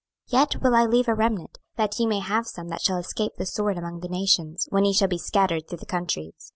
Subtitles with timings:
[0.31, 3.33] 26:006:008 Yet will I leave a remnant, that ye may have some that shall escape
[3.37, 6.49] the sword among the nations, when ye shall be scattered through the countries.